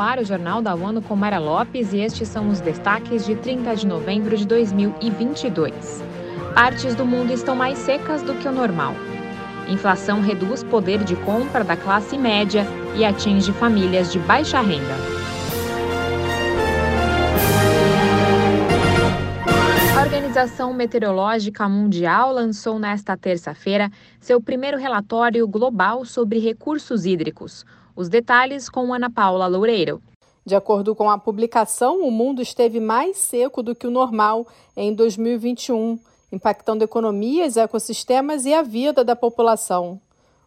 ar 0.00 0.18
o 0.18 0.24
Jornal 0.24 0.62
da 0.62 0.74
ONU 0.74 1.02
com 1.02 1.16
Mara 1.16 1.38
Lopes 1.38 1.92
e 1.92 1.98
estes 1.98 2.28
são 2.28 2.48
os 2.48 2.60
destaques 2.60 3.26
de 3.26 3.34
30 3.34 3.76
de 3.76 3.86
novembro 3.86 4.36
de 4.36 4.46
2022. 4.46 6.02
Partes 6.54 6.94
do 6.94 7.04
mundo 7.04 7.32
estão 7.32 7.54
mais 7.54 7.78
secas 7.78 8.22
do 8.22 8.34
que 8.34 8.48
o 8.48 8.52
normal. 8.52 8.94
Inflação 9.68 10.20
reduz 10.20 10.62
poder 10.62 11.04
de 11.04 11.14
compra 11.16 11.62
da 11.62 11.76
classe 11.76 12.16
média 12.16 12.66
e 12.96 13.04
atinge 13.04 13.52
famílias 13.52 14.10
de 14.10 14.18
baixa 14.18 14.60
renda. 14.60 14.94
A 19.96 20.02
Organização 20.02 20.72
Meteorológica 20.72 21.68
Mundial 21.68 22.32
lançou 22.32 22.78
nesta 22.78 23.16
terça-feira 23.16 23.90
seu 24.20 24.40
primeiro 24.40 24.78
relatório 24.78 25.46
global 25.46 26.04
sobre 26.04 26.38
recursos 26.38 27.04
hídricos. 27.04 27.64
Os 27.98 28.08
detalhes 28.08 28.68
com 28.68 28.94
Ana 28.94 29.10
Paula 29.10 29.48
Loureiro. 29.48 30.00
De 30.46 30.54
acordo 30.54 30.94
com 30.94 31.10
a 31.10 31.18
publicação, 31.18 32.00
o 32.06 32.12
mundo 32.12 32.40
esteve 32.40 32.78
mais 32.78 33.16
seco 33.16 33.60
do 33.60 33.74
que 33.74 33.88
o 33.88 33.90
normal 33.90 34.46
em 34.76 34.94
2021, 34.94 35.98
impactando 36.30 36.84
economias, 36.84 37.56
ecossistemas 37.56 38.46
e 38.46 38.54
a 38.54 38.62
vida 38.62 39.02
da 39.02 39.16
população. 39.16 40.00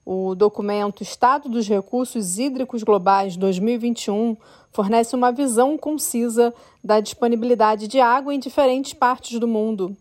O 0.05 0.33
documento 0.33 1.03
Estado 1.03 1.49
dos 1.49 1.67
Recursos 1.67 2.39
Hídricos 2.39 2.83
Globais 2.83 3.35
2021 3.35 4.37
fornece 4.71 5.13
uma 5.13 5.29
visão 5.29 5.77
concisa 5.77 6.53
da 6.81 7.01
disponibilidade 7.01 7.85
de 7.85 7.99
água 7.99 8.33
em 8.33 8.39
diferentes 8.39 8.93
partes 8.93 9.37
do 9.37 9.45
mundo. 9.45 9.93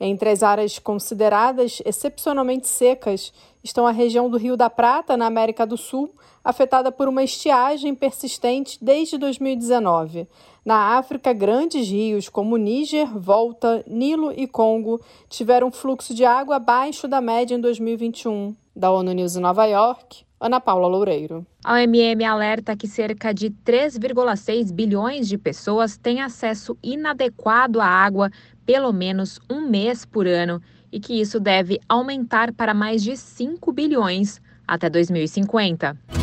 Entre 0.00 0.30
as 0.30 0.42
áreas 0.42 0.78
consideradas 0.78 1.82
excepcionalmente 1.84 2.66
secas 2.66 3.32
estão 3.62 3.86
a 3.86 3.90
região 3.90 4.30
do 4.30 4.38
Rio 4.38 4.56
da 4.56 4.70
Prata, 4.70 5.14
na 5.14 5.26
América 5.26 5.66
do 5.66 5.76
Sul, 5.76 6.10
afetada 6.42 6.90
por 6.90 7.06
uma 7.06 7.22
estiagem 7.22 7.94
persistente 7.94 8.78
desde 8.80 9.18
2019. 9.18 10.26
Na 10.64 10.96
África, 10.96 11.34
grandes 11.34 11.86
rios 11.86 12.30
como 12.30 12.56
Níger, 12.56 13.06
Volta, 13.18 13.84
Nilo 13.86 14.32
e 14.34 14.46
Congo 14.46 15.00
tiveram 15.28 15.70
fluxo 15.70 16.14
de 16.14 16.24
água 16.24 16.56
abaixo 16.56 17.06
da 17.06 17.20
média 17.20 17.54
em 17.54 17.60
2021. 17.60 18.54
Da 18.74 18.90
ONU 18.90 19.12
News 19.12 19.36
em 19.36 19.40
Nova 19.40 19.66
York, 19.66 20.24
Ana 20.40 20.58
Paula 20.58 20.88
Loureiro. 20.88 21.46
A 21.62 21.74
OMM 21.74 22.24
alerta 22.24 22.74
que 22.74 22.88
cerca 22.88 23.34
de 23.34 23.50
3,6 23.50 24.72
bilhões 24.72 25.28
de 25.28 25.36
pessoas 25.36 25.98
têm 25.98 26.22
acesso 26.22 26.78
inadequado 26.82 27.78
à 27.78 27.86
água 27.86 28.30
pelo 28.64 28.90
menos 28.90 29.38
um 29.50 29.68
mês 29.68 30.06
por 30.06 30.26
ano 30.26 30.62
e 30.90 30.98
que 30.98 31.20
isso 31.20 31.38
deve 31.38 31.78
aumentar 31.86 32.54
para 32.54 32.72
mais 32.72 33.02
de 33.02 33.16
5 33.16 33.70
bilhões 33.70 34.40
até 34.66 34.88
2050 34.88 36.19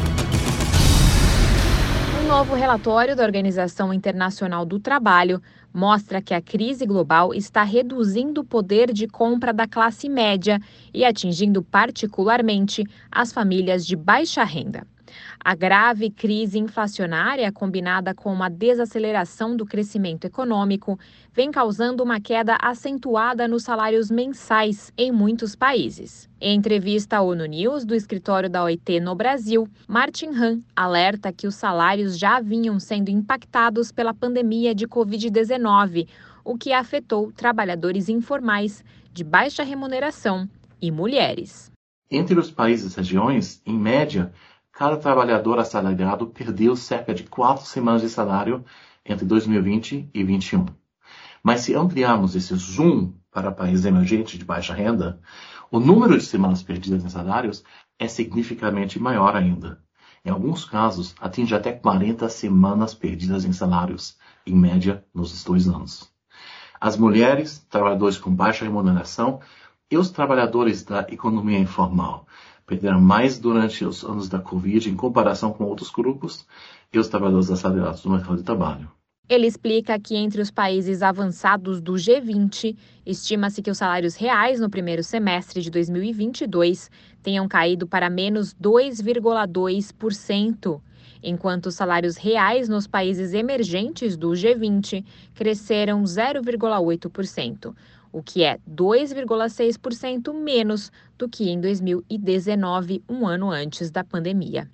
novo 2.38 2.54
relatório 2.54 3.16
da 3.16 3.24
Organização 3.24 3.92
Internacional 3.92 4.64
do 4.64 4.80
Trabalho 4.80 5.42
mostra 5.74 6.22
que 6.22 6.36
a 6.36 6.42
crise 6.42 6.86
global 6.86 7.34
está 7.34 7.64
reduzindo 7.64 8.42
o 8.42 8.46
poder 8.46 8.94
de 8.94 9.08
compra 9.08 9.52
da 9.52 9.68
classe 9.68 10.08
média 10.08 10.60
e 10.94 11.04
atingindo 11.04 11.64
particularmente 11.64 12.84
as 13.12 13.34
famílias 13.34 13.88
de 13.88 13.96
baixa 13.96 14.44
renda. 14.44 14.86
A 15.44 15.56
grave 15.56 16.10
crise 16.10 16.60
inflacionária, 16.60 17.52
combinada 17.52 18.14
com 18.14 18.32
uma 18.32 18.50
desaceleração 18.50 19.56
do 19.56 19.66
crescimento 19.66 20.26
econômico, 20.26 21.00
vem 21.34 21.52
causando 21.52 22.04
uma 22.04 22.20
queda 22.20 22.58
acentuada 22.62 23.48
nos 23.48 23.64
salários 23.64 24.10
mensais 24.12 24.92
em 24.98 25.12
muitos 25.12 25.56
países. 25.56 26.30
Em 26.40 26.56
entrevista 26.56 27.18
à 27.18 27.22
ONU 27.22 27.46
News 27.46 27.86
do 27.86 27.96
escritório 27.96 28.50
da 28.50 28.64
OIT 28.64 29.00
no 29.00 29.16
Brasil, 29.16 29.68
Martin 29.88 30.30
Han 30.30 30.62
alerta 30.76 31.32
que 31.32 31.48
os 31.48 31.56
salários 31.56 32.18
já 32.18 32.40
vinham 32.40 32.80
sendo 32.80 33.10
impactados 33.10 33.92
pela 33.92 34.14
pandemia 34.14 34.74
de 34.74 34.88
Covid-19, 34.88 36.08
o 36.44 36.58
que 36.58 36.72
afetou 36.72 37.32
trabalhadores 37.32 38.08
informais 38.10 38.84
de 39.12 39.24
baixa 39.24 39.64
remuneração 39.64 40.48
e 40.82 40.92
mulheres. 40.92 41.72
Entre 42.10 42.40
os 42.40 42.50
países 42.50 42.94
e 42.94 42.98
regiões, 42.98 43.62
em 43.66 43.78
média, 43.78 44.32
cada 44.78 44.96
trabalhador 44.96 45.58
assalariado 45.58 46.28
perdeu 46.28 46.76
cerca 46.76 47.12
de 47.12 47.24
quatro 47.24 47.66
semanas 47.66 48.04
de 48.04 48.10
salário 48.10 48.64
entre 49.04 49.26
2020 49.26 50.12
e 50.14 50.24
2021. 50.24 50.66
Mas 51.42 51.62
se 51.62 51.74
ampliarmos 51.74 52.36
esse 52.36 52.56
zoom 52.56 53.12
para 53.32 53.52
países 53.52 53.86
emergentes 53.86 54.38
de 54.38 54.46
baixa 54.46 54.76
renda, 54.76 55.20
o 55.72 55.80
número 55.80 56.16
de 56.16 56.24
semanas 56.24 56.62
perdidas 56.62 57.04
em 57.04 57.10
salários 57.10 57.64
é 57.98 58.08
significativamente 58.08 59.00
maior 59.00 59.36
ainda. 59.36 59.82
Em 60.24 60.30
alguns 60.30 60.64
casos, 60.64 61.16
atinge 61.20 61.56
até 61.56 61.72
40 61.72 62.30
semanas 62.30 62.94
perdidas 62.94 63.46
em 63.46 63.54
salários, 63.54 64.16
em 64.46 64.54
média, 64.54 65.04
nos 65.12 65.44
dois 65.44 65.68
anos. 65.68 66.08
As 66.80 66.96
mulheres, 66.96 67.66
trabalhadores 67.68 68.20
com 68.20 68.30
baixa 68.30 68.64
remuneração 68.64 69.40
e 69.90 69.98
os 69.98 70.12
trabalhadores 70.12 70.84
da 70.84 71.08
economia 71.10 71.58
informal 71.58 72.28
perderam 72.68 73.00
mais 73.00 73.40
durante 73.40 73.86
os 73.86 74.04
anos 74.04 74.28
da 74.28 74.40
Covid 74.40 74.90
em 74.90 74.96
comparação 74.96 75.54
com 75.54 75.64
outros 75.64 75.90
grupos 75.90 76.46
e 76.94 77.00
os 77.00 77.08
trabalhadores 77.08 77.50
assalariados 77.50 78.02
do 78.02 78.10
mercado 78.10 78.36
de 78.36 78.44
trabalho. 78.44 78.92
Ele 79.30 79.48
explica 79.48 79.98
que 80.00 80.16
entre 80.16 80.42
os 80.42 80.50
países 80.52 81.02
avançados 81.02 81.82
do 81.82 81.94
G20, 81.94 82.76
estima-se 83.06 83.62
que 83.62 83.72
os 83.72 83.78
salários 83.78 84.16
reais 84.16 84.60
no 84.60 84.70
primeiro 84.70 85.04
semestre 85.04 85.62
de 85.62 85.70
2022 85.70 86.92
tenham 87.22 87.48
caído 87.48 87.88
para 87.88 88.10
menos 88.10 88.54
2,2%, 88.54 90.82
enquanto 91.22 91.68
os 91.68 91.76
salários 91.76 92.18
reais 92.18 92.70
nos 92.70 92.88
países 92.88 93.34
emergentes 93.34 94.16
do 94.16 94.30
G20 94.30 95.04
cresceram 95.36 96.04
0,8%, 96.04 97.74
o 98.12 98.24
que 98.24 98.44
é 98.44 98.60
2,6% 98.70 100.34
menos 100.34 100.92
do 101.18 101.28
que 101.28 101.50
em 101.50 101.60
2019, 101.60 103.04
um 103.08 103.28
ano 103.28 103.52
antes 103.52 103.92
da 103.92 104.04
pandemia. 104.04 104.70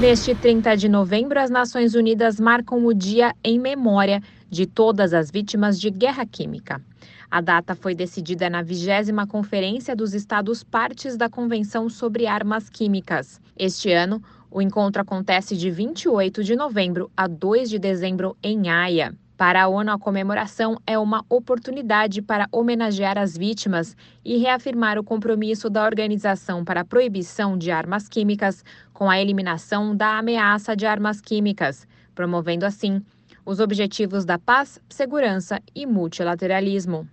Neste 0.00 0.34
30 0.34 0.76
de 0.78 0.88
novembro, 0.88 1.38
as 1.38 1.50
Nações 1.50 1.94
Unidas 1.94 2.40
marcam 2.40 2.86
o 2.86 2.94
dia 2.94 3.34
em 3.44 3.58
memória 3.58 4.22
de 4.48 4.64
todas 4.64 5.12
as 5.12 5.30
vítimas 5.30 5.78
de 5.78 5.90
guerra 5.90 6.24
química. 6.24 6.80
A 7.30 7.40
data 7.40 7.76
foi 7.76 7.94
decidida 7.94 8.50
na 8.50 8.60
20 8.60 9.14
Conferência 9.28 9.94
dos 9.94 10.14
Estados 10.14 10.64
Partes 10.64 11.16
da 11.16 11.28
Convenção 11.28 11.88
sobre 11.88 12.26
Armas 12.26 12.68
Químicas. 12.68 13.40
Este 13.56 13.92
ano, 13.92 14.20
o 14.50 14.60
encontro 14.60 15.00
acontece 15.00 15.56
de 15.56 15.70
28 15.70 16.42
de 16.42 16.56
novembro 16.56 17.08
a 17.16 17.28
2 17.28 17.70
de 17.70 17.78
dezembro 17.78 18.36
em 18.42 18.68
Haia. 18.68 19.14
Para 19.36 19.62
a 19.62 19.68
ONU, 19.68 19.92
a 19.92 19.98
comemoração 19.98 20.76
é 20.84 20.98
uma 20.98 21.24
oportunidade 21.28 22.20
para 22.20 22.48
homenagear 22.50 23.16
as 23.16 23.38
vítimas 23.38 23.96
e 24.24 24.36
reafirmar 24.36 24.98
o 24.98 25.04
compromisso 25.04 25.70
da 25.70 25.84
Organização 25.84 26.64
para 26.64 26.80
a 26.80 26.84
Proibição 26.84 27.56
de 27.56 27.70
Armas 27.70 28.08
Químicas 28.08 28.64
com 28.92 29.08
a 29.08 29.20
eliminação 29.20 29.96
da 29.96 30.18
ameaça 30.18 30.74
de 30.74 30.84
armas 30.84 31.20
químicas, 31.20 31.86
promovendo 32.12 32.66
assim 32.66 33.00
os 33.44 33.60
objetivos 33.60 34.24
da 34.24 34.38
paz, 34.38 34.80
segurança 34.88 35.60
e 35.74 35.86
multilateralismo. 35.86 37.08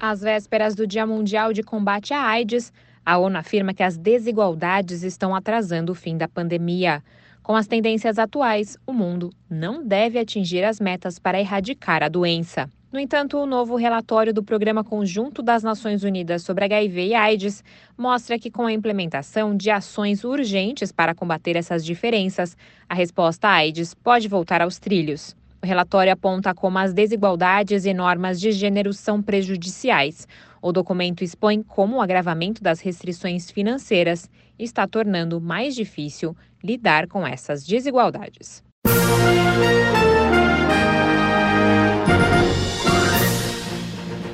Às 0.00 0.20
vésperas 0.20 0.74
do 0.74 0.86
Dia 0.86 1.06
Mundial 1.06 1.52
de 1.52 1.62
Combate 1.62 2.14
à 2.14 2.22
AIDS, 2.22 2.72
a 3.04 3.18
ONU 3.18 3.36
afirma 3.38 3.74
que 3.74 3.82
as 3.82 3.96
desigualdades 3.96 5.02
estão 5.02 5.34
atrasando 5.34 5.92
o 5.92 5.94
fim 5.94 6.16
da 6.16 6.28
pandemia. 6.28 7.02
Com 7.42 7.56
as 7.56 7.66
tendências 7.66 8.18
atuais, 8.18 8.76
o 8.86 8.92
mundo 8.92 9.30
não 9.48 9.82
deve 9.84 10.18
atingir 10.18 10.62
as 10.62 10.78
metas 10.78 11.18
para 11.18 11.40
erradicar 11.40 12.02
a 12.02 12.08
doença. 12.08 12.70
No 12.90 12.98
entanto, 12.98 13.36
o 13.36 13.44
novo 13.44 13.76
relatório 13.76 14.32
do 14.32 14.42
Programa 14.42 14.82
Conjunto 14.82 15.42
das 15.42 15.62
Nações 15.62 16.04
Unidas 16.04 16.42
sobre 16.42 16.64
HIV 16.64 17.08
e 17.08 17.14
AIDS 17.14 17.62
mostra 17.98 18.38
que, 18.38 18.50
com 18.50 18.64
a 18.64 18.72
implementação 18.72 19.54
de 19.54 19.70
ações 19.70 20.24
urgentes 20.24 20.90
para 20.90 21.14
combater 21.14 21.54
essas 21.54 21.84
diferenças, 21.84 22.56
a 22.88 22.94
resposta 22.94 23.46
à 23.46 23.52
AIDS 23.56 23.92
pode 23.92 24.26
voltar 24.26 24.62
aos 24.62 24.78
trilhos. 24.78 25.36
O 25.62 25.66
relatório 25.66 26.10
aponta 26.10 26.54
como 26.54 26.78
as 26.78 26.94
desigualdades 26.94 27.84
e 27.84 27.92
normas 27.92 28.40
de 28.40 28.52
gênero 28.52 28.94
são 28.94 29.20
prejudiciais. 29.20 30.26
O 30.62 30.72
documento 30.72 31.22
expõe 31.22 31.62
como 31.62 31.96
o 31.96 32.00
agravamento 32.00 32.62
das 32.62 32.80
restrições 32.80 33.50
financeiras 33.50 34.30
está 34.58 34.86
tornando 34.86 35.38
mais 35.38 35.74
difícil 35.74 36.34
lidar 36.64 37.06
com 37.06 37.26
essas 37.26 37.66
desigualdades. 37.66 38.62